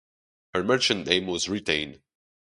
[0.55, 2.01] Her merchant name was retained.